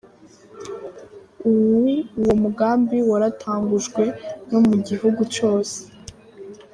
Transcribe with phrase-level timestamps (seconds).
[1.49, 4.03] Uwu mugambi waratangujwe
[4.49, 5.77] no mu gihugu cose.